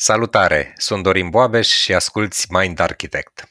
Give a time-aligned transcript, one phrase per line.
[0.00, 0.72] Salutare!
[0.76, 3.48] Sunt Dorin Boabeș și asculți Mind Architect.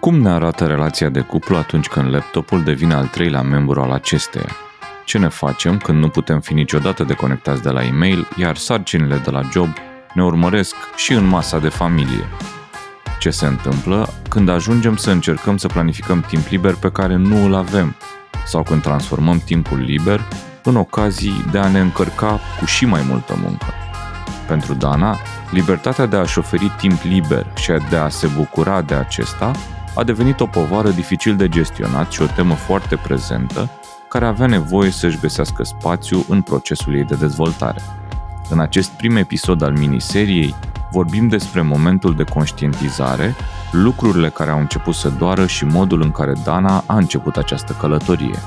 [0.00, 4.56] Cum ne arată relația de cuplu atunci când laptopul devine al treilea membru al acesteia?
[5.04, 9.30] Ce ne facem când nu putem fi niciodată deconectați de la e-mail, iar sarcinile de
[9.30, 9.68] la job
[10.14, 12.28] ne urmăresc și în masa de familie?
[13.18, 17.54] Ce se întâmplă când ajungem să încercăm să planificăm timp liber pe care nu îl
[17.54, 17.96] avem
[18.46, 20.20] sau când transformăm timpul liber
[20.62, 23.66] în ocazii de a ne încărca cu și mai multă muncă?
[24.46, 25.18] Pentru Dana,
[25.50, 29.50] libertatea de a-și oferi timp liber și de a se bucura de acesta
[29.94, 33.70] a devenit o povară dificil de gestionat și o temă foarte prezentă,
[34.08, 37.80] care avea nevoie să-și găsească spațiu în procesul ei de dezvoltare.
[38.50, 40.54] În acest prim episod al miniseriei,
[40.94, 43.34] vorbim despre momentul de conștientizare,
[43.70, 48.38] lucrurile care au început să doară și modul în care Dana a început această călătorie.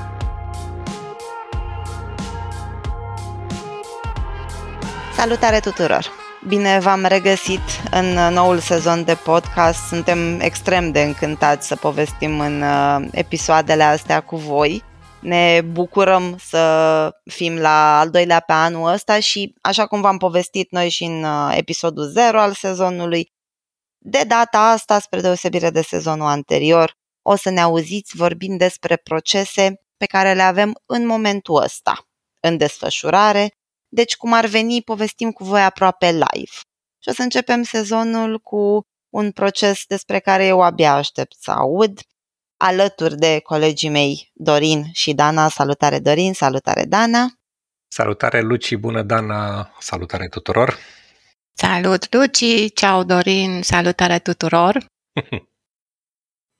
[5.16, 6.06] Salutare tuturor!
[6.46, 7.60] Bine v-am regăsit
[7.90, 9.86] în noul sezon de podcast.
[9.86, 14.84] Suntem extrem de încântați să povestim în uh, episoadele astea cu voi.
[15.20, 20.70] Ne bucurăm să fim la al doilea pe anul ăsta și, așa cum v-am povestit
[20.70, 23.32] noi și în uh, episodul 0 al sezonului,
[23.98, 29.80] de data asta, spre deosebire de sezonul anterior, o să ne auziți vorbind despre procese
[29.96, 32.08] pe care le avem în momentul ăsta,
[32.40, 33.52] în desfășurare,
[33.88, 36.52] deci, cum ar veni, povestim cu voi aproape live.
[36.98, 38.82] Și o să începem sezonul cu
[39.14, 42.00] un proces despre care eu abia aștept să aud,
[42.58, 45.48] alături de colegii mei Dorin și Dana.
[45.48, 47.32] Salutare Dorin, salutare Dana!
[47.90, 50.76] Salutare Luci, bună Dana, salutare tuturor!
[51.52, 54.86] Salut Luci, ceau Dorin, salutare tuturor!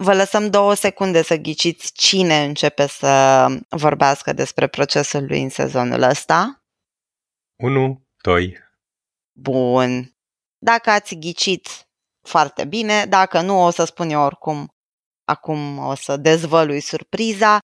[0.04, 6.02] Vă lăsăm două secunde să ghiciți cine începe să vorbească despre procesul lui în sezonul
[6.02, 6.62] ăsta.
[7.62, 8.58] 1, 2.
[9.32, 10.16] Bun.
[10.58, 11.68] Dacă ați ghicit,
[12.26, 13.04] foarte bine.
[13.04, 14.68] Dacă nu, o să spun eu oricum.
[15.28, 17.58] Acum o să dezvălui surpriza.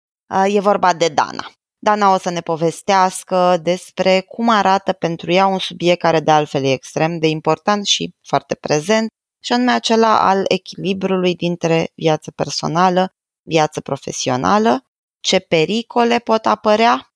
[0.48, 1.52] E vorba de Dana.
[1.80, 6.64] Dana o să ne povestească despre cum arată pentru ea un subiect care de altfel
[6.64, 9.08] e extrem de important și foarte prezent,
[9.44, 14.84] și anume acela al echilibrului dintre viață personală, viață profesională,
[15.20, 17.14] ce pericole pot apărea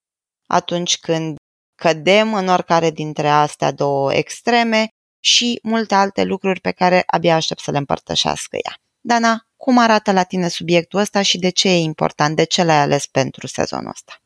[0.47, 1.35] atunci când
[1.75, 4.87] cădem în oricare dintre astea două extreme
[5.19, 8.79] și multe alte lucruri pe care abia aștept să le împărtășească ea.
[9.07, 12.35] Dana, cum arată la tine subiectul ăsta și de ce e important?
[12.35, 14.21] De ce l-ai ales pentru sezonul ăsta?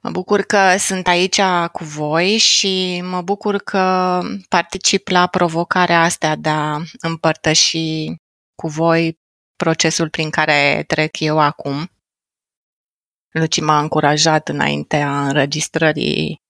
[0.00, 1.40] Mă bucur că sunt aici
[1.72, 8.06] cu voi și mă bucur că particip la provocarea asta de a împărtăși
[8.54, 9.18] cu voi
[9.56, 11.90] procesul prin care trec eu acum.
[13.28, 16.42] Luci m-a încurajat înaintea înregistrării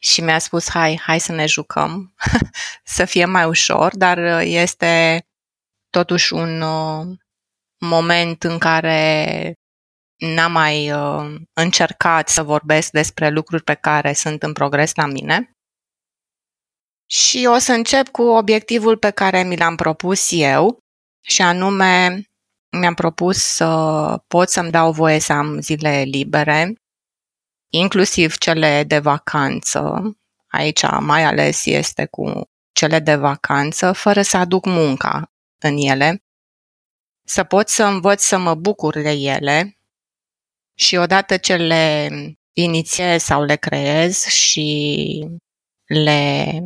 [0.00, 2.14] și mi-a spus hai, hai să ne jucăm,
[2.96, 5.24] să fie mai ușor, dar este
[5.94, 7.06] totuși un uh,
[7.78, 9.54] moment în care
[10.16, 15.50] n-am mai uh, încercat să vorbesc despre lucruri pe care sunt în progres la mine.
[17.06, 20.78] Și o să încep cu obiectivul pe care mi l-am propus eu,
[21.26, 22.22] și anume
[22.78, 23.68] mi-am propus să
[24.26, 26.74] pot să-mi dau voie să am zile libere,
[27.72, 30.12] inclusiv cele de vacanță.
[30.46, 35.28] Aici mai ales este cu cele de vacanță, fără să aduc munca
[35.64, 36.24] în ele,
[37.26, 39.78] să pot să învăț să mă bucur de ele
[40.74, 42.08] și odată ce le
[42.52, 45.28] inițiez sau le creez și
[45.84, 46.58] le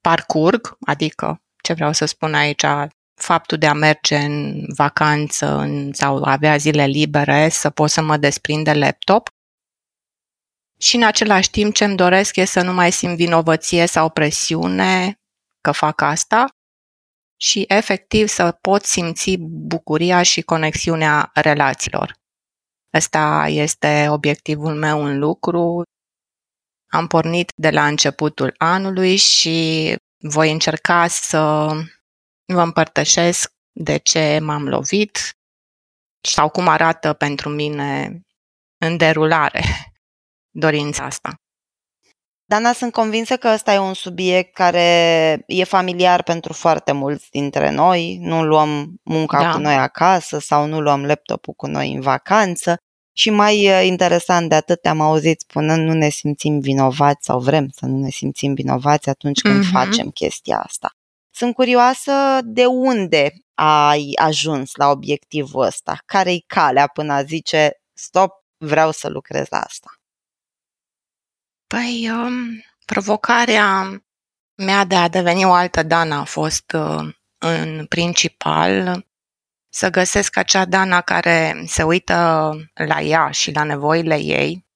[0.00, 2.64] parcurg, adică ce vreau să spun aici,
[3.14, 8.16] faptul de a merge în vacanță în, sau avea zile libere, să pot să mă
[8.16, 9.28] desprind de laptop.
[10.78, 15.20] Și în același timp ce îmi doresc e să nu mai simt vinovăție sau presiune
[15.60, 16.56] că fac asta
[17.42, 22.14] și efectiv să pot simți bucuria și conexiunea relațiilor.
[22.96, 25.82] Ăsta este obiectivul meu în lucru.
[26.90, 31.68] Am pornit de la începutul anului și voi încerca să
[32.52, 35.30] vă împărtășesc de ce m-am lovit
[36.28, 38.20] sau cum arată pentru mine
[38.78, 39.62] în derulare
[40.64, 41.34] dorința asta.
[42.52, 47.70] Dana, sunt convinsă că ăsta e un subiect care e familiar pentru foarte mulți dintre
[47.70, 48.18] noi.
[48.20, 49.50] Nu luăm munca da.
[49.50, 52.76] cu noi acasă sau nu luăm laptopul cu noi în vacanță.
[53.12, 57.86] Și mai interesant de atât am auzit spunând nu ne simțim vinovați sau vrem să
[57.86, 59.72] nu ne simțim vinovați atunci când mm-hmm.
[59.72, 60.90] facem chestia asta.
[61.30, 62.12] Sunt curioasă
[62.42, 65.98] de unde ai ajuns la obiectivul ăsta?
[66.06, 69.92] Care-i calea până a zice stop, vreau să lucrez la asta?
[71.72, 74.02] Păi, um, provocarea
[74.54, 79.06] mea de a deveni o altă Dana a fost uh, în principal
[79.68, 82.14] să găsesc acea Dana care se uită
[82.74, 84.66] la ea și la nevoile ei,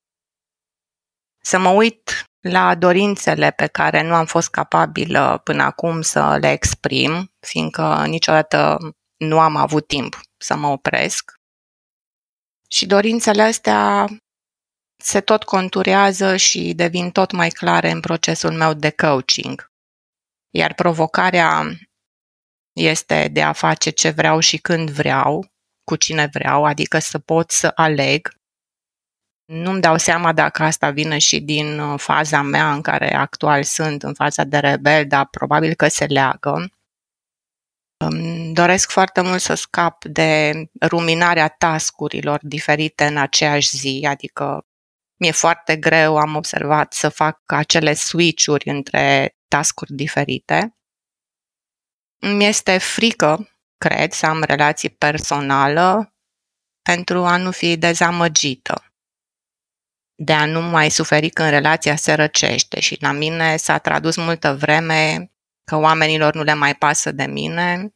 [1.42, 6.50] să mă uit la dorințele pe care nu am fost capabilă până acum să le
[6.50, 8.78] exprim, fiindcă niciodată
[9.16, 11.32] nu am avut timp să mă opresc.
[12.68, 14.06] Și dorințele astea
[14.96, 19.70] se tot conturează și devin tot mai clare în procesul meu de coaching.
[20.50, 21.78] Iar provocarea
[22.72, 25.46] este de a face ce vreau și când vreau,
[25.84, 28.34] cu cine vreau, adică să pot să aleg.
[29.44, 34.02] Nu-mi dau seama dacă asta vine și din uh, faza mea în care actual sunt,
[34.02, 36.70] în faza de rebel, dar probabil că se leagă.
[38.04, 44.66] Îmi doresc foarte mult să scap de ruminarea tascurilor diferite în aceeași zi, adică
[45.16, 50.76] mi-e foarte greu, am observat, să fac acele switch-uri între tascuri diferite.
[52.20, 56.14] Mi este frică, cred, să am relații personală
[56.82, 58.94] pentru a nu fi dezamăgită,
[60.14, 64.54] de a nu mai suferi când relația se răcește și la mine s-a tradus multă
[64.54, 65.30] vreme
[65.64, 67.94] că oamenilor nu le mai pasă de mine.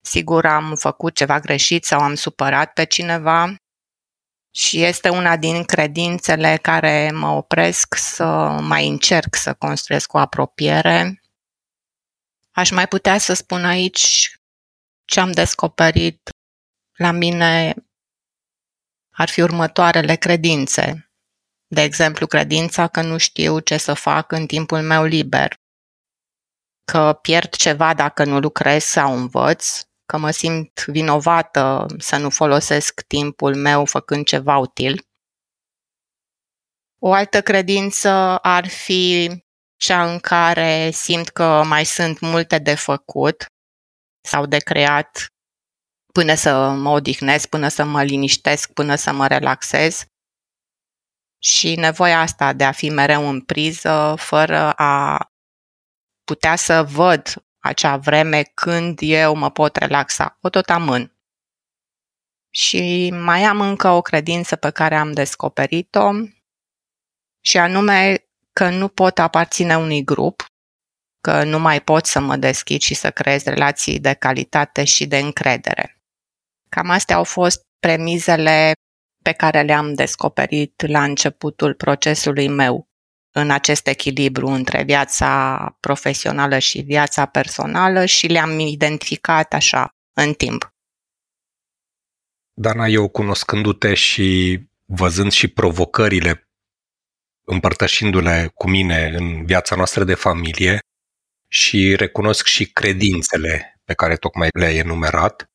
[0.00, 3.54] Sigur am făcut ceva greșit sau am supărat pe cineva
[4.56, 8.24] și este una din credințele care mă opresc să
[8.62, 11.22] mai încerc să construiesc o apropiere.
[12.50, 14.30] Aș mai putea să spun aici
[15.04, 16.30] ce am descoperit
[16.92, 17.74] la mine
[19.10, 21.10] ar fi următoarele credințe.
[21.66, 25.60] De exemplu, credința că nu știu ce să fac în timpul meu liber,
[26.84, 33.00] că pierd ceva dacă nu lucrez sau învăț, că mă simt vinovată să nu folosesc
[33.00, 35.06] timpul meu făcând ceva util.
[36.98, 39.30] O altă credință ar fi
[39.76, 43.46] cea în care simt că mai sunt multe de făcut
[44.20, 45.26] sau de creat
[46.12, 50.04] până să mă odihnesc, până să mă liniștesc, până să mă relaxez.
[51.38, 55.30] Și nevoia asta de a fi mereu în priză, fără a
[56.24, 60.38] putea să văd acea vreme când eu mă pot relaxa.
[60.40, 61.16] O tot amân.
[62.50, 66.10] Și mai am încă o credință pe care am descoperit-o
[67.40, 70.44] și anume că nu pot aparține unui grup,
[71.20, 75.18] că nu mai pot să mă deschid și să creez relații de calitate și de
[75.18, 76.00] încredere.
[76.68, 78.72] Cam astea au fost premizele
[79.22, 82.88] pe care le-am descoperit la începutul procesului meu
[83.38, 90.74] în acest echilibru între viața profesională și viața personală și le-am identificat așa în timp.
[92.52, 96.48] Dana, eu cunoscându-te și văzând și provocările,
[97.46, 100.78] împărtășindu-le cu mine în viața noastră de familie
[101.48, 105.50] și recunosc și credințele pe care tocmai le-ai enumerat,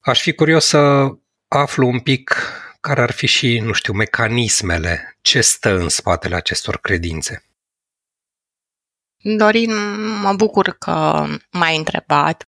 [0.00, 1.08] aș fi curios să
[1.48, 2.34] aflu un pic
[2.82, 7.44] care ar fi și, nu știu, mecanismele, ce stă în spatele acestor credințe?
[9.36, 9.70] Dorin,
[10.20, 12.42] mă bucur că m-ai întrebat.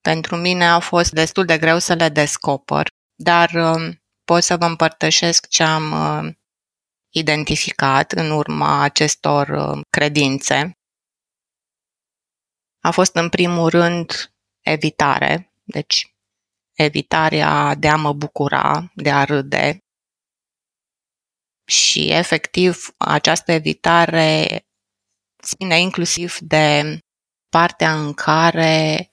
[0.00, 4.64] Pentru mine a fost destul de greu să le descoper, dar um, pot să vă
[4.64, 6.34] împărtășesc ce am uh,
[7.14, 10.78] identificat în urma acestor uh, credințe.
[12.80, 16.17] A fost în primul rând evitare, deci
[16.78, 19.84] evitarea de a mă bucura, de a râde.
[21.64, 24.66] Și efectiv această evitare
[25.42, 26.98] ține inclusiv de
[27.48, 29.10] partea în care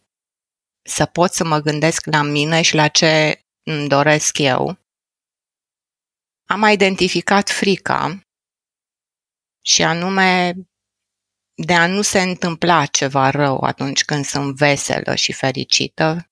[0.81, 4.79] să pot să mă gândesc la mine și la ce îmi doresc eu.
[6.47, 8.27] Am identificat frica
[9.61, 10.53] și anume
[11.55, 16.29] de a nu se întâmpla ceva rău atunci când sunt veselă și fericită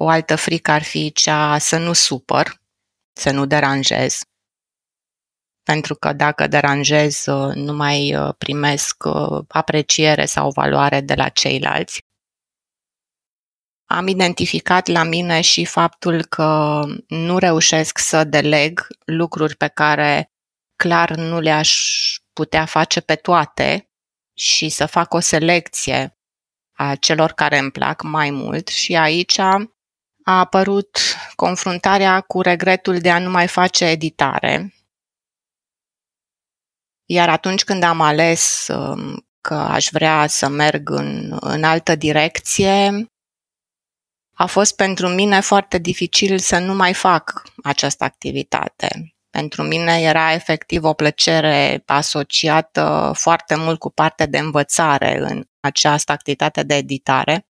[0.00, 2.60] o altă frică ar fi cea să nu supăr,
[3.12, 4.20] să nu deranjez.
[5.62, 11.28] Pentru că dacă deranjez, uh, nu mai uh, primesc uh, apreciere sau valoare de la
[11.28, 12.00] ceilalți.
[13.90, 20.32] Am identificat la mine și faptul că nu reușesc să deleg lucruri pe care
[20.76, 21.72] clar nu le-aș
[22.32, 23.90] putea face pe toate
[24.34, 26.18] și să fac o selecție
[26.72, 29.38] a celor care îmi plac mai mult și aici
[30.28, 30.98] a apărut
[31.34, 34.74] confruntarea cu regretul de a nu mai face editare.
[37.04, 43.06] Iar atunci când am ales um, că aș vrea să merg în, în altă direcție,
[44.34, 49.14] a fost pentru mine foarte dificil să nu mai fac această activitate.
[49.30, 56.12] Pentru mine era efectiv o plăcere asociată foarte mult cu partea de învățare în această
[56.12, 57.47] activitate de editare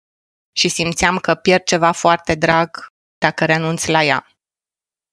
[0.56, 4.26] și simțeam că pierd ceva foarte drag dacă renunț la ea.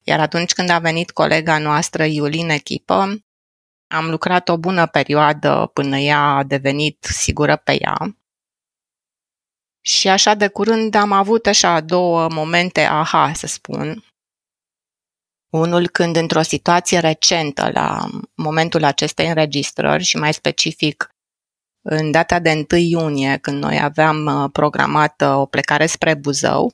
[0.04, 3.24] Iar atunci când a venit colega noastră Iuli în echipă,
[3.88, 8.16] am lucrat o bună perioadă până ea a devenit sigură pe ea.
[9.82, 14.06] Și așa de curând am avut așa două momente aha, să spun.
[15.50, 21.16] Unul când într-o situație recentă, la momentul acestei înregistrări și mai specific
[21.82, 26.74] în data de 1 iunie, când noi aveam uh, programată o plecare spre Buzău,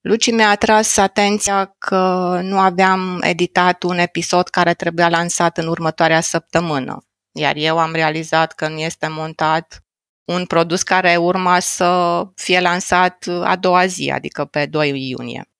[0.00, 6.20] Luci mi-a atras atenția că nu aveam editat un episod care trebuia lansat în următoarea
[6.20, 9.82] săptămână, iar eu am realizat că nu este montat
[10.24, 15.50] un produs care urma să fie lansat a doua zi, adică pe 2 iunie.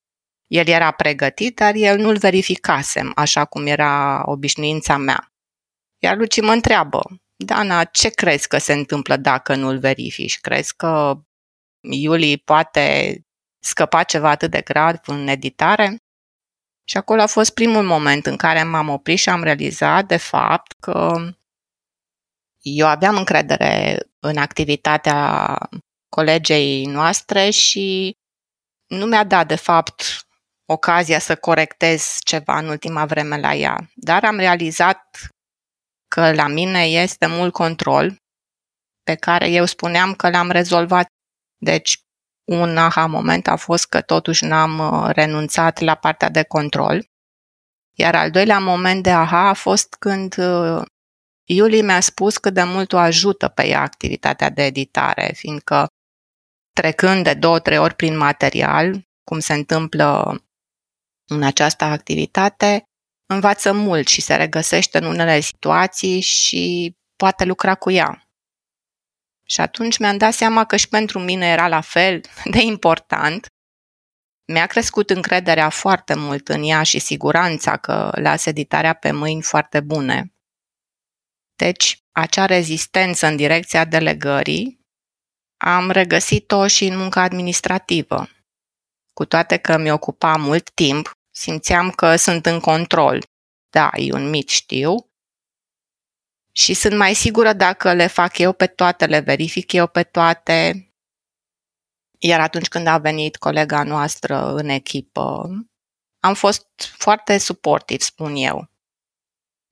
[0.46, 5.32] El era pregătit, dar el nu-l verificasem, așa cum era obișnuința mea.
[5.98, 10.40] Iar Luci mă întreabă, Dana, ce crezi că se întâmplă dacă nu-l verifici?
[10.40, 11.14] Crezi că
[11.80, 13.16] Iulie poate
[13.58, 15.96] scăpa ceva atât de grav în editare?
[16.84, 20.72] Și acolo a fost primul moment în care m-am oprit și am realizat, de fapt,
[20.80, 21.16] că
[22.60, 25.58] eu aveam încredere în activitatea
[26.08, 28.16] colegei noastre și
[28.86, 30.02] nu mi-a dat, de fapt,
[30.64, 33.90] ocazia să corectez ceva în ultima vreme la ea.
[33.94, 35.28] Dar am realizat
[36.08, 38.16] că la mine este mult control
[39.02, 41.06] pe care eu spuneam că l-am rezolvat.
[41.56, 42.00] Deci,
[42.50, 47.04] un aha moment a fost că totuși n-am uh, renunțat la partea de control.
[47.98, 50.82] Iar al doilea moment de aha a fost când uh,
[51.44, 55.86] Iulie mi-a spus cât de mult o ajută pe ea activitatea de editare, fiindcă
[56.72, 60.38] trecând de două, trei ori prin material, cum se întâmplă
[61.30, 62.87] în această activitate,
[63.28, 68.22] învață mult și se regăsește în unele situații și poate lucra cu ea.
[69.44, 73.46] Și atunci mi-am dat seama că și pentru mine era la fel de important.
[74.52, 79.80] Mi-a crescut încrederea foarte mult în ea și siguranța că las editarea pe mâini foarte
[79.80, 80.32] bune.
[81.56, 84.80] Deci, acea rezistență în direcția delegării
[85.56, 88.28] am regăsit-o și în munca administrativă.
[89.12, 93.24] Cu toate că mi ocupa mult timp, simțeam că sunt în control.
[93.70, 95.10] Da, e un mit, știu.
[96.52, 100.82] Și sunt mai sigură dacă le fac eu pe toate, le verific eu pe toate.
[102.18, 105.48] Iar atunci când a venit colega noastră în echipă,
[106.20, 106.66] am fost
[106.96, 108.70] foarte suportiv, spun eu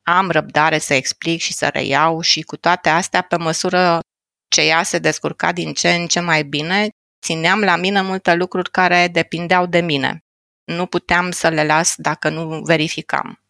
[0.08, 4.00] am răbdare să explic și să reiau și cu toate astea, pe măsură
[4.48, 6.88] ce ea se descurca din ce în ce mai bine,
[7.24, 10.25] țineam la mine multe lucruri care depindeau de mine.
[10.66, 13.40] Nu puteam să le las dacă nu verificam.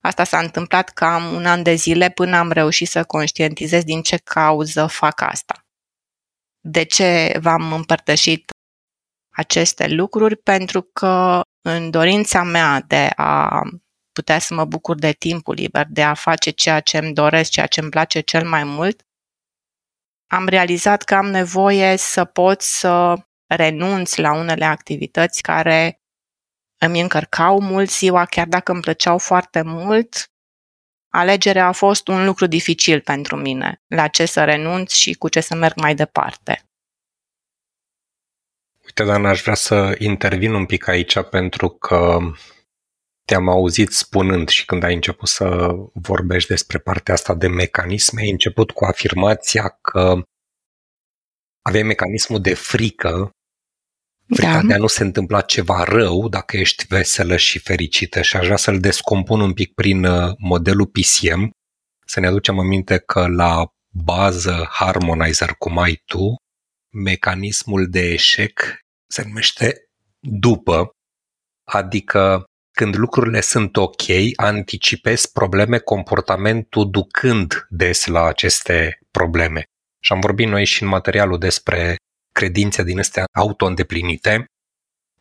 [0.00, 4.16] Asta s-a întâmplat cam un an de zile până am reușit să conștientizez din ce
[4.16, 5.64] cauză fac asta.
[6.60, 8.50] De ce v-am împărtășit
[9.32, 10.36] aceste lucruri?
[10.36, 13.62] Pentru că în dorința mea de a
[14.12, 17.66] putea să mă bucur de timpul liber, de a face ceea ce îmi doresc, ceea
[17.66, 19.06] ce îmi place cel mai mult,
[20.26, 23.14] am realizat că am nevoie să pot să
[23.46, 26.00] renunț la unele activități care
[26.86, 30.30] îmi încărcau mult ziua, chiar dacă îmi plăceau foarte mult.
[31.12, 35.40] Alegerea a fost un lucru dificil pentru mine, la ce să renunț și cu ce
[35.40, 36.60] să merg mai departe.
[38.84, 42.18] Uite, Dan, aș vrea să intervin un pic aici pentru că
[43.24, 48.30] te-am auzit spunând și când ai început să vorbești despre partea asta de mecanisme, ai
[48.30, 50.22] început cu afirmația că
[51.62, 53.30] aveai mecanismul de frică,
[54.28, 54.66] frica da.
[54.66, 58.56] de a nu se întâmpla ceva rău dacă ești veselă și fericită și aș vrea
[58.56, 61.50] să-l descompun un pic prin uh, modelul PCM,
[62.06, 63.66] să ne aducem aminte că la
[64.04, 66.34] bază harmonizer cum ai tu,
[66.94, 68.78] mecanismul de eșec
[69.10, 69.74] se numește
[70.20, 70.90] după,
[71.68, 72.44] adică
[72.76, 74.02] când lucrurile sunt ok,
[74.36, 79.64] anticipezi probleme, comportamentul ducând des la aceste probleme.
[80.00, 81.96] Și am vorbit noi și în materialul despre
[82.36, 84.44] credințe din astea auto-îndeplinite,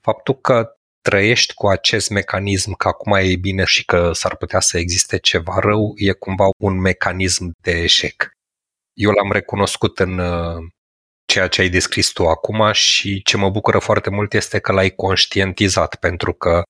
[0.01, 4.77] faptul că trăiești cu acest mecanism că acum e bine și că s-ar putea să
[4.77, 8.31] existe ceva rău, e cumva un mecanism de eșec.
[8.93, 10.63] Eu l-am recunoscut în uh,
[11.25, 14.89] ceea ce ai descris tu acum și ce mă bucură foarte mult este că l-ai
[14.89, 16.63] conștientizat, pentru că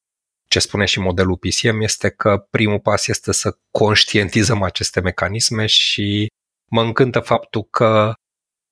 [0.47, 6.27] ce spune și modelul PCM este că primul pas este să conștientizăm aceste mecanisme și
[6.71, 8.13] mă încântă faptul că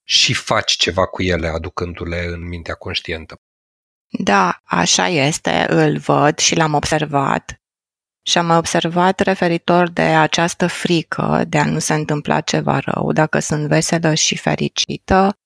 [0.04, 3.36] și faci ceva cu ele aducându-le în mintea conștientă.
[4.20, 7.58] Da, așa este, îl văd și l-am observat.
[8.26, 13.40] Și am observat referitor de această frică de a nu se întâmpla ceva rău, dacă
[13.40, 15.38] sunt veselă și fericită,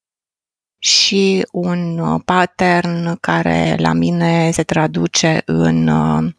[0.79, 6.33] și un uh, pattern care la mine se traduce în uh,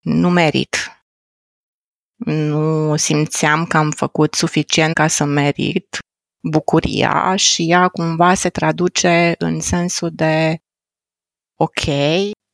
[0.00, 0.76] nu merit.
[2.24, 5.98] Nu simțeam că am făcut suficient ca să merit
[6.42, 10.58] bucuria și ea cumva se traduce în sensul de
[11.60, 11.84] ok,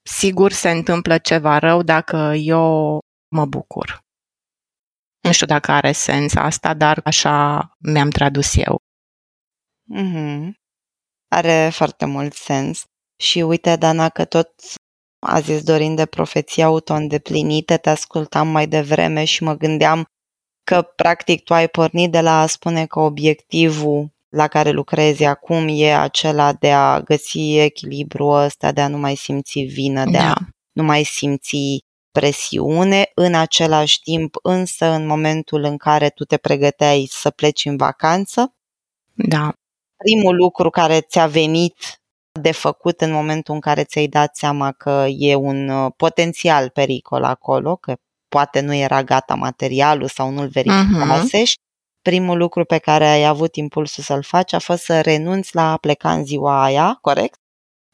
[0.02, 2.99] sigur se întâmplă ceva rău dacă eu
[3.35, 4.00] mă bucur.
[5.21, 8.78] Nu știu dacă are sens asta, dar așa mi-am tradus eu.
[9.97, 10.52] Mm-hmm.
[11.30, 12.85] Are foarte mult sens.
[13.21, 14.50] Și uite, Dana, că tot
[15.26, 20.04] a zis Dorin de profeții auto-îndeplinite, te ascultam mai devreme și mă gândeam
[20.68, 25.66] că practic tu ai pornit de la a spune că obiectivul la care lucrezi acum
[25.70, 30.30] e acela de a găsi echilibru ăsta, de a nu mai simți vină, de da.
[30.30, 30.34] a
[30.72, 37.08] nu mai simți presiune, în același timp însă în momentul în care tu te pregăteai
[37.10, 38.54] să pleci în vacanță,
[39.12, 39.52] da.
[39.96, 42.02] primul lucru care ți-a venit
[42.40, 47.25] de făcut în momentul în care ți-ai dat seama că e un uh, potențial pericol
[47.25, 47.96] acolo, că
[48.28, 51.52] poate nu era gata materialul sau nu-l verificase uh-huh.
[52.02, 55.76] primul lucru pe care ai avut impulsul să-l faci a fost să renunți la a
[55.76, 57.38] pleca în ziua aia, corect?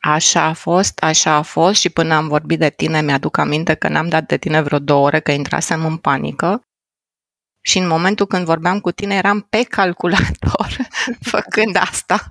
[0.03, 3.89] Așa a fost, așa a fost și până am vorbit de tine mi-aduc aminte că
[3.89, 6.63] n-am dat de tine vreo două ore că intrasem în panică
[7.67, 10.77] și în momentul când vorbeam cu tine eram pe calculator
[11.33, 12.31] făcând asta.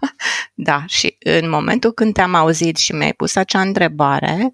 [0.53, 4.53] Da, și în momentul când te-am auzit și mi-ai pus acea întrebare,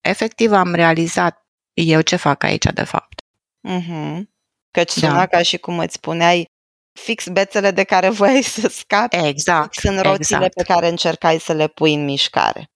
[0.00, 1.45] efectiv am realizat
[1.76, 3.20] eu ce fac aici de fapt.
[3.68, 4.22] Mm-hmm.
[4.70, 5.26] Căci suna da.
[5.26, 6.46] ca și cum îți spuneai
[7.00, 9.16] fix bețele de care voiai să scapi.
[9.16, 9.74] Exact.
[9.74, 10.54] Sunt roțile exact.
[10.54, 12.70] pe care încercai să le pui în mișcare.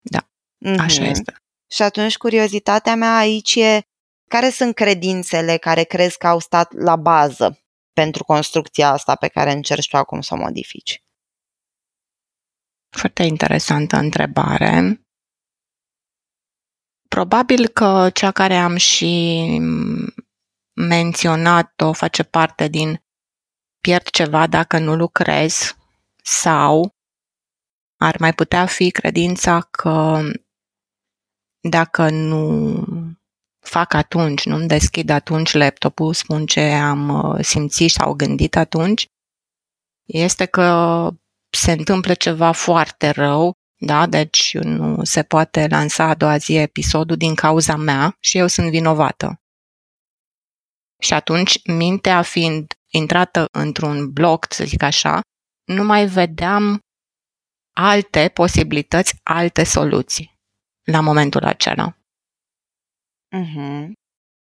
[0.00, 0.78] Da, mm-hmm.
[0.78, 1.36] așa este.
[1.70, 3.82] Și atunci curiozitatea mea aici e
[4.30, 7.58] care sunt credințele care crezi că au stat la bază
[7.92, 11.02] pentru construcția asta pe care încerci tu acum să o modifici?
[12.96, 15.03] Foarte interesantă întrebare.
[17.14, 19.46] Probabil că cea care am și
[20.72, 23.04] menționat-o face parte din
[23.80, 25.76] pierd ceva dacă nu lucrez
[26.22, 26.94] sau
[28.00, 30.20] ar mai putea fi credința că
[31.60, 32.84] dacă nu
[33.58, 39.06] fac atunci, nu-mi deschid atunci laptopul, spun ce am uh, simțit sau gândit atunci,
[40.04, 41.08] este că
[41.50, 44.06] se întâmplă ceva foarte rău, da?
[44.06, 48.70] Deci nu se poate lansa a doua zi episodul din cauza mea și eu sunt
[48.70, 49.38] vinovată.
[51.02, 55.20] Și atunci, mintea fiind intrată într-un bloc, să zic așa,
[55.64, 56.78] nu mai vedeam
[57.76, 60.38] alte posibilități, alte soluții
[60.84, 61.96] la momentul acela.
[63.36, 63.92] Uh-huh.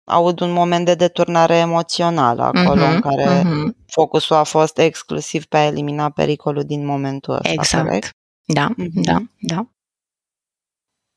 [0.08, 3.86] Aud un moment de deturnare emoțională acolo uh-huh, în care uh-huh.
[3.88, 7.50] focusul a fost exclusiv pe a elimina pericolul din momentul ăsta.
[7.50, 7.86] Exact.
[7.86, 8.12] Corect?
[8.54, 8.90] Da, uh-huh.
[8.94, 9.70] da, da.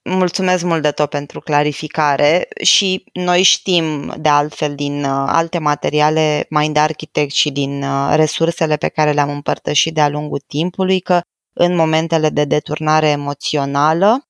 [0.05, 6.47] Mulțumesc mult de tot pentru clarificare și noi știm de altfel din uh, alte materiale
[6.49, 11.21] Mind Architect și din uh, resursele pe care le-am împărtășit de-a lungul timpului că
[11.53, 14.27] în momentele de deturnare emoțională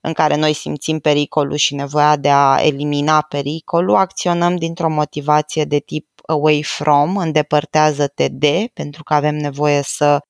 [0.00, 5.78] în care noi simțim pericolul și nevoia de a elimina pericolul, acționăm dintr-o motivație de
[5.78, 10.20] tip away from, îndepărtează-te de, pentru că avem nevoie să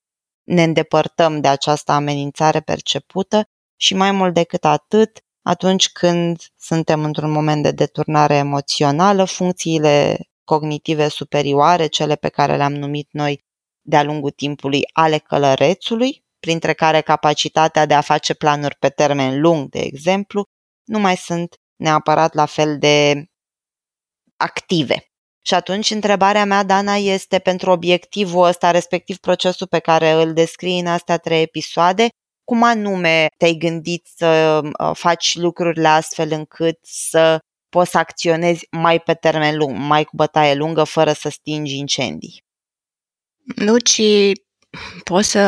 [0.43, 3.43] ne îndepărtăm de această amenințare percepută
[3.75, 11.07] și mai mult decât atât, atunci când suntem într-un moment de deturnare emoțională, funcțiile cognitive
[11.07, 13.43] superioare, cele pe care le-am numit noi
[13.81, 19.69] de-a lungul timpului ale călărețului, printre care capacitatea de a face planuri pe termen lung,
[19.69, 20.43] de exemplu,
[20.83, 23.25] nu mai sunt neapărat la fel de
[24.37, 25.10] active.
[25.41, 30.79] Și atunci întrebarea mea, Dana, este pentru obiectivul ăsta, respectiv procesul pe care îl descrii
[30.79, 32.07] în astea trei episoade,
[32.43, 38.99] cum anume te-ai gândit să uh, faci lucrurile astfel încât să poți să acționezi mai
[38.99, 42.43] pe termen lung, mai cu bătaie lungă, fără să stingi incendii?
[43.55, 44.01] Luci,
[45.03, 45.39] pot să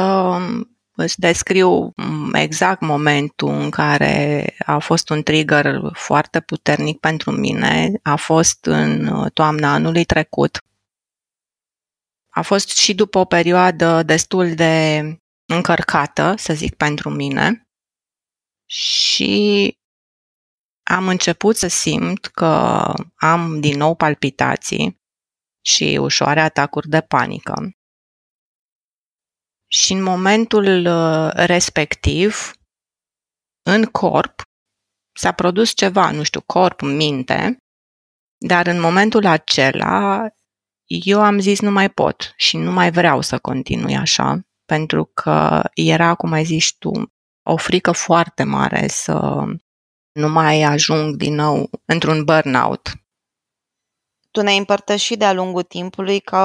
[0.96, 7.92] îți descriu mm, exact momentul în care a fost un trigger foarte puternic pentru mine.
[8.04, 10.58] A fost în uh, toamna anului trecut.
[12.30, 15.02] A fost și după o perioadă destul de
[15.46, 17.68] încărcată, să zic, pentru mine.
[18.66, 19.78] Și
[20.84, 22.46] am început să simt că
[23.16, 25.02] am din nou palpitații
[25.66, 27.72] și ușoare atacuri de panică.
[29.74, 32.52] Și în momentul uh, respectiv,
[33.70, 34.42] în corp,
[35.18, 37.58] s-a produs ceva, nu știu, corp, minte,
[38.38, 40.28] dar în momentul acela
[40.86, 45.62] eu am zis nu mai pot și nu mai vreau să continui așa, pentru că
[45.74, 46.92] era, cum ai zis tu,
[47.44, 49.44] o frică foarte mare să
[50.12, 52.92] nu mai ajung din nou într-un burnout.
[54.34, 56.38] Tu ne-ai împărtășit de-a lungul timpului că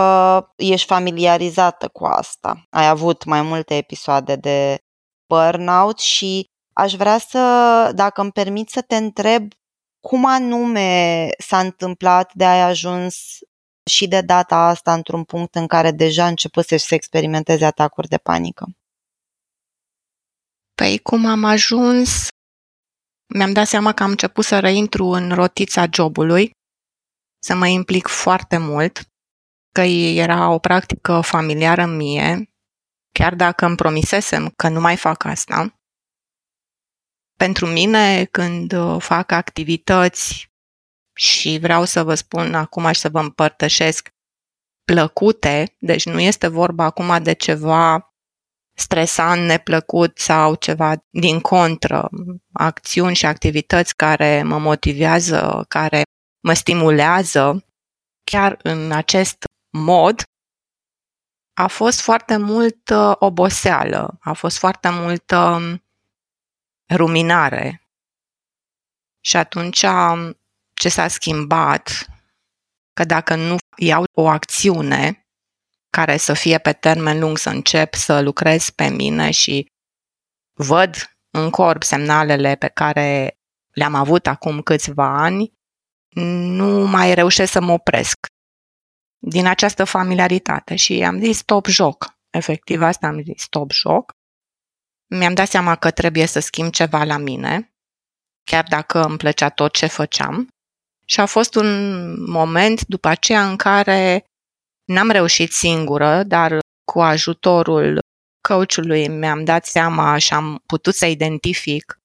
[0.57, 2.67] ești familiarizată cu asta.
[2.71, 4.79] Ai avut mai multe episoade de
[5.29, 7.39] burnout și aș vrea să,
[7.95, 9.53] dacă îmi permit să te întreb,
[10.01, 13.17] cum anume s-a întâmplat de ai ajuns
[13.91, 18.19] și de data asta într-un punct în care deja a început să experimenteze atacuri de
[18.19, 18.67] panică?
[20.75, 22.29] Păi cum am ajuns,
[23.35, 26.51] mi-am dat seama că am început să reintru în rotița jobului,
[27.39, 29.09] să mă implic foarte mult,
[29.75, 32.51] că era o practică familiară mie,
[33.13, 35.81] chiar dacă îmi promisesem că nu mai fac asta.
[37.37, 40.53] Pentru mine, când uh, fac activități
[41.15, 44.09] și vreau să vă spun acum și să vă împărtășesc
[44.85, 48.15] plăcute, deci nu este vorba acum de ceva
[48.77, 52.09] stresant, neplăcut sau ceva din contră,
[52.53, 56.03] acțiuni și activități care mă motivează, care
[56.41, 57.65] mă stimulează,
[58.25, 60.23] chiar în acest mod,
[61.55, 65.59] a fost foarte multă oboseală, a fost foarte multă
[66.95, 67.83] ruminare.
[69.21, 69.85] Și atunci
[70.75, 72.07] ce s-a schimbat,
[72.93, 75.27] că dacă nu iau o acțiune
[75.91, 79.67] care să fie pe termen lung, să încep să lucrez pe mine și
[80.53, 80.95] văd
[81.31, 83.39] în corp semnalele pe care
[83.73, 85.58] le-am avut acum câțiva ani,
[86.25, 88.17] nu mai reușesc să mă opresc
[89.19, 92.17] din această familiaritate și am zis stop joc.
[92.31, 94.13] Efectiv, asta am zis stop joc.
[95.11, 97.73] Mi-am dat seama că trebuie să schimb ceva la mine,
[98.45, 100.49] chiar dacă îmi plăcea tot ce făceam.
[101.05, 101.71] Și a fost un
[102.31, 104.25] moment după aceea în care
[104.85, 106.59] n-am reușit singură, dar
[106.93, 107.99] cu ajutorul
[108.49, 111.98] coachului mi-am dat seama și am putut să identific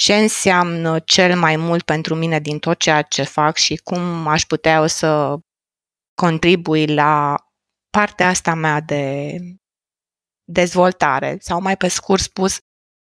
[0.00, 4.42] ce înseamnă cel mai mult pentru mine din tot ceea ce fac și cum aș
[4.44, 5.38] putea eu să
[6.14, 7.36] contribui la
[7.90, 9.34] partea asta mea de
[10.44, 12.58] dezvoltare sau mai pe scurt spus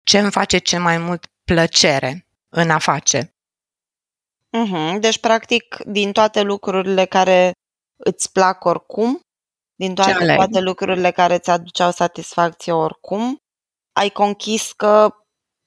[0.07, 3.35] ce îmi face cel mai mult plăcere în a face.
[4.57, 5.01] Uh-huh.
[5.01, 7.53] Deci, practic, din toate lucrurile care
[7.97, 9.21] îți plac oricum,
[9.75, 13.37] din toate, toate lucrurile care îți aduceau satisfacție oricum,
[13.93, 15.11] ai conchis că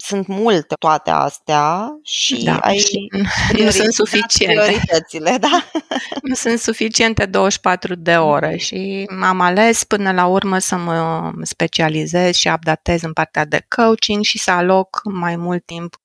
[0.01, 3.07] sunt multe toate astea și da, ai și
[3.51, 4.61] nu sunt suficiente.
[4.61, 5.69] Prioritățile, da?
[6.27, 12.35] Nu sunt suficiente 24 de ore și am ales până la urmă să mă specializez
[12.35, 15.95] și updatez în partea de coaching și să aloc mai mult timp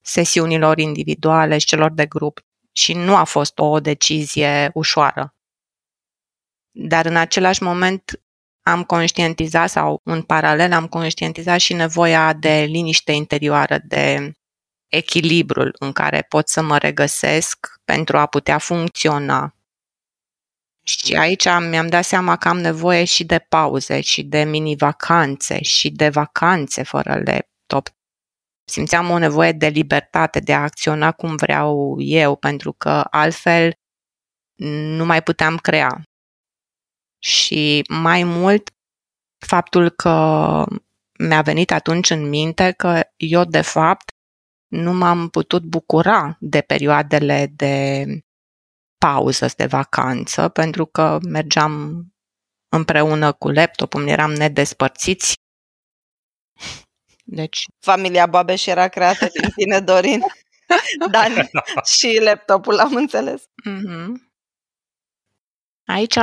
[0.00, 2.40] sesiunilor individuale și celor de grup.
[2.72, 5.34] Și nu a fost o decizie ușoară.
[6.70, 8.20] Dar în același moment
[8.70, 14.32] am conștientizat sau în paralel am conștientizat și nevoia de liniște interioară, de
[14.88, 19.54] echilibrul în care pot să mă regăsesc pentru a putea funcționa.
[20.82, 25.90] Și aici mi-am dat seama că am nevoie și de pauze și de mini-vacanțe și
[25.90, 27.88] de vacanțe fără laptop.
[28.64, 33.72] Simțeam o nevoie de libertate, de a acționa cum vreau eu, pentru că altfel
[34.96, 36.02] nu mai puteam crea
[37.22, 38.70] și mai mult
[39.38, 40.64] faptul că
[41.18, 44.10] mi-a venit atunci în minte că eu, de fapt,
[44.66, 48.04] nu m-am putut bucura de perioadele de
[48.98, 52.04] pauză, de vacanță, pentru că mergeam
[52.68, 55.34] împreună cu laptopul, eram nedespărțiți.
[57.24, 57.64] Deci...
[57.78, 60.20] Familia Babeș era creată din tine, Dorin.
[61.10, 61.50] Dar
[61.96, 63.42] și laptopul, am înțeles.
[63.42, 64.12] Mm-hmm.
[65.84, 66.16] Aici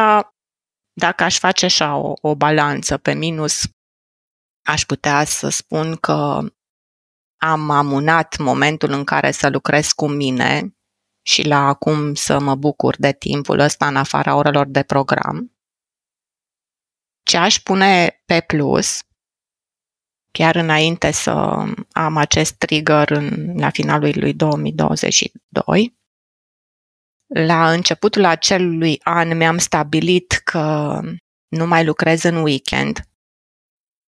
[1.00, 3.64] dacă aș face așa o, o balanță pe minus,
[4.66, 6.42] aș putea să spun că
[7.38, 10.78] am amunat momentul în care să lucrez cu mine
[11.22, 15.58] și la acum să mă bucur de timpul ăsta în afara orelor de program.
[17.24, 19.02] Ce aș pune pe plus,
[20.32, 21.32] chiar înainte să
[21.92, 25.97] am acest trigger în, la finalul lui 2022,
[27.28, 31.00] la începutul acelui an mi-am stabilit că
[31.48, 33.02] nu mai lucrez în weekend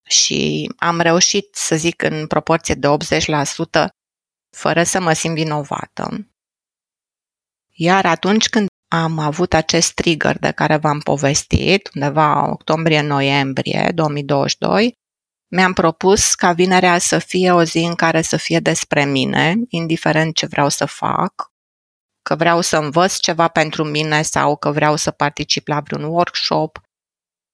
[0.08, 2.88] și am reușit, să zic, în proporție de
[3.84, 3.86] 80%,
[4.56, 6.28] fără să mă simt vinovată.
[7.72, 14.92] Iar atunci când am avut acest trigger de care v-am povestit, undeva octombrie-noiembrie 2022,
[15.50, 20.34] mi-am propus ca vinerea să fie o zi în care să fie despre mine, indiferent
[20.34, 21.52] ce vreau să fac,
[22.28, 26.80] că vreau să învăț ceva pentru mine sau că vreau să particip la vreun workshop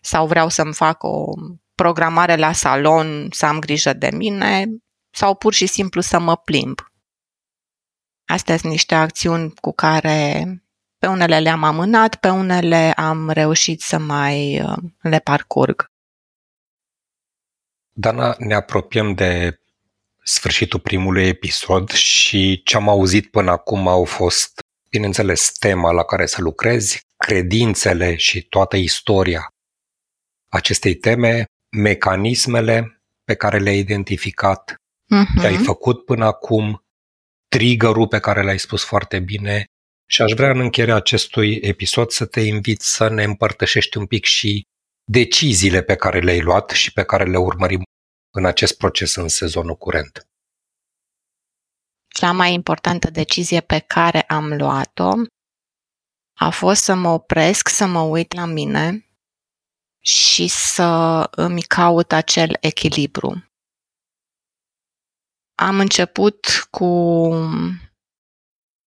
[0.02, 1.32] sau vreau să-mi fac o
[1.74, 4.66] programare la salon, să am grijă de mine
[5.10, 6.80] sau pur și simplu să mă plimb.
[8.24, 10.44] Astea sunt niște acțiuni cu care
[10.98, 15.90] pe unele le-am amânat, pe unele am reușit să mai uh, le parcurg.
[17.92, 19.58] Dana, ne apropiem de
[20.22, 24.63] sfârșitul primului episod și ce am auzit până acum au fost,
[24.94, 29.48] bineînțeles, tema la care să lucrezi, credințele și toată istoria
[30.48, 31.44] acestei teme,
[31.76, 35.40] mecanismele pe care le-ai identificat, uh-huh.
[35.40, 36.85] ce ai făcut până acum,
[37.48, 39.64] triggerul pe care l-ai spus foarte bine
[40.11, 44.24] și aș vrea în încheierea acestui episod să te invit să ne împărtășești un pic
[44.24, 44.62] și
[45.11, 47.83] deciziile pe care le-ai luat și pe care le urmărim
[48.35, 50.26] în acest proces în sezonul curent.
[52.18, 55.12] Cea mai importantă decizie pe care am luat-o
[56.37, 59.09] a fost să mă opresc, să mă uit la mine
[60.00, 60.83] și să
[61.31, 63.48] îmi caut acel echilibru.
[65.55, 66.88] Am început cu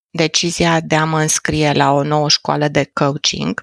[0.09, 3.61] decizia de a mă înscrie la o nouă școală de coaching,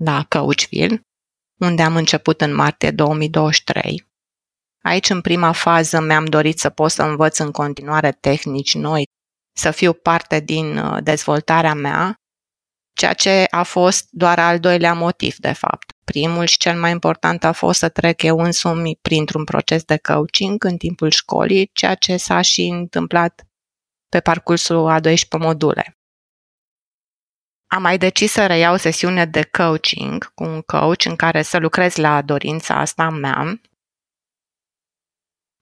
[0.00, 1.00] la Coachville,
[1.60, 4.07] unde am început în martie 2023.
[4.88, 9.04] Aici, în prima fază, mi-am dorit să pot să învăț în continuare tehnici noi,
[9.56, 12.14] să fiu parte din uh, dezvoltarea mea,
[12.92, 15.92] ceea ce a fost doar al doilea motiv, de fapt.
[16.04, 20.64] Primul și cel mai important a fost să trec eu însumi printr-un proces de coaching
[20.64, 23.46] în timpul școlii, ceea ce s-a și întâmplat
[24.08, 25.96] pe parcursul a 12 module.
[27.66, 31.96] Am mai decis să reiau sesiune de coaching cu un coach în care să lucrez
[31.96, 33.60] la dorința asta mea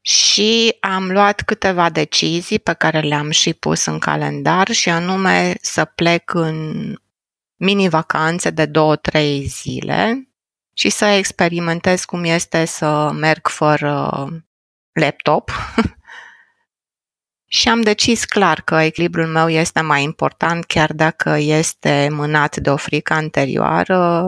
[0.07, 5.85] și am luat câteva decizii pe care le-am și pus în calendar și anume să
[5.85, 6.95] plec în
[7.57, 10.29] mini-vacanțe de două-trei zile
[10.73, 14.11] și să experimentez cum este să merg fără
[14.93, 15.51] laptop.
[17.49, 22.71] Și am decis clar că echilibrul meu este mai important, chiar dacă este mânat de
[22.71, 24.27] o frică anterioară,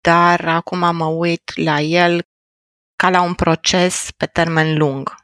[0.00, 2.26] dar acum mă uit la el
[2.96, 5.14] ca la un proces pe termen lung.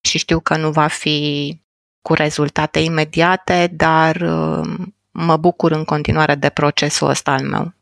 [0.00, 1.60] Și știu că nu va fi
[2.02, 7.74] cu rezultate imediate, dar uh, mă bucur în continuare de procesul ăsta al meu.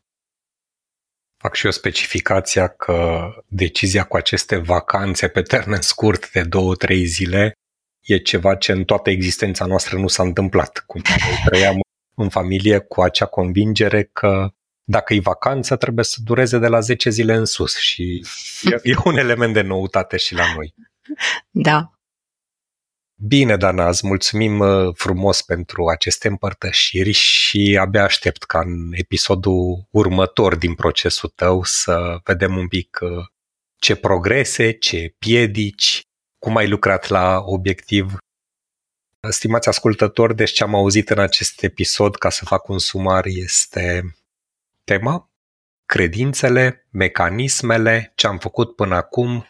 [1.37, 7.51] Fac și o specificația că decizia cu aceste vacanțe pe termen scurt de două-trei zile
[8.01, 10.83] e ceva ce în toată existența noastră nu s-a întâmplat.
[10.85, 11.01] Cum
[11.45, 11.75] trăiam
[12.15, 14.51] în familie cu acea convingere că
[14.89, 18.25] dacă e vacanță, trebuie să dureze de la 10 zile în sus și
[18.63, 20.73] e, e un element de noutate și la noi.
[21.49, 21.91] Da.
[23.19, 29.87] Bine, Dana, îți mulțumim uh, frumos pentru aceste împărtășiri și abia aștept ca în episodul
[29.91, 33.25] următor din procesul tău să vedem un pic uh,
[33.79, 36.01] ce progrese, ce piedici,
[36.39, 38.17] cum ai lucrat la obiectiv.
[39.29, 44.15] Stimați ascultători, deci ce am auzit în acest episod, ca să fac un sumar, este
[44.87, 45.31] tema,
[45.85, 49.47] credințele, mecanismele, ce am făcut până acum,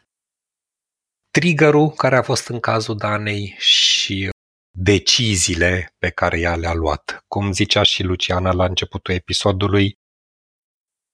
[1.32, 4.30] triggerul care a fost în cazul Danei și
[4.78, 7.24] deciziile pe care ea le-a luat.
[7.28, 10.00] Cum zicea și Luciana la începutul episodului,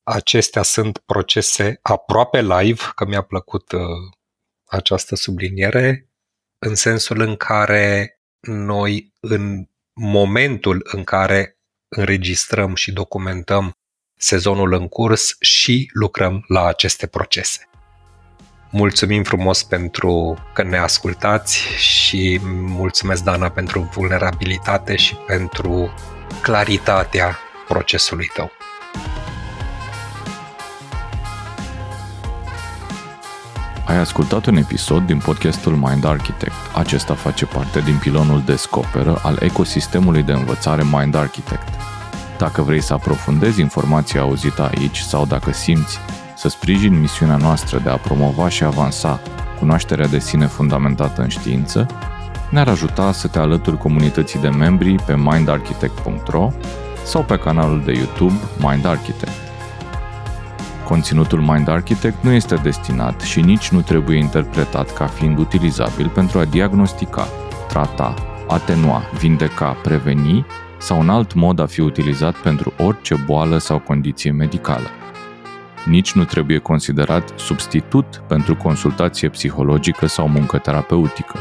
[0.04, 3.82] acestea sunt procese aproape live, că mi-a plăcut uh,
[4.70, 6.10] această subliniere
[6.66, 11.58] în sensul în care noi, în momentul în care
[11.96, 13.78] înregistrăm și documentăm
[14.24, 17.70] sezonul în curs și lucrăm la aceste procese.
[18.70, 25.94] Mulțumim frumos pentru că ne ascultați și mulțumesc, Dana, pentru vulnerabilitate și pentru
[26.42, 28.52] claritatea procesului tău.
[33.86, 36.56] Ai ascultat un episod din podcastul Mind Architect.
[36.76, 41.93] Acesta face parte din pilonul Descoperă al ecosistemului de învățare Mind Architect.
[42.44, 45.98] Dacă vrei să aprofundezi informația auzită aici sau dacă simți
[46.36, 49.20] să sprijini misiunea noastră de a promova și avansa
[49.60, 51.86] cunoașterea de sine fundamentată în știință,
[52.50, 56.52] ne-ar ajuta să te alături comunității de membri pe mindarchitect.ro
[57.04, 59.38] sau pe canalul de YouTube Mind Architect.
[60.88, 66.40] Conținutul Mind Architect nu este destinat și nici nu trebuie interpretat ca fiind utilizabil pentru
[66.40, 67.28] a diagnostica,
[67.68, 68.14] trata,
[68.48, 70.46] atenua, vindeca, preveni
[70.84, 74.90] sau un alt mod a fi utilizat pentru orice boală sau condiție medicală.
[75.86, 81.40] Nici nu trebuie considerat substitut pentru consultație psihologică sau muncă terapeutică.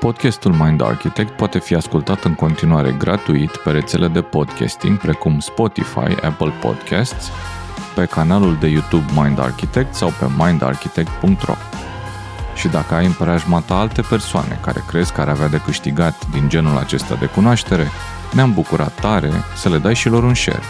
[0.00, 6.20] Podcastul Mind Architect poate fi ascultat în continuare gratuit pe rețele de podcasting precum Spotify,
[6.22, 7.30] Apple Podcasts,
[7.94, 11.54] pe canalul de YouTube Mind Architect sau pe mindarchitect.ro.
[12.58, 16.26] Și dacă ai în preajma ta alte persoane care crezi că ar avea de câștigat
[16.30, 17.88] din genul acesta de cunoaștere,
[18.32, 20.62] ne-am bucurat tare să le dai și lor un share.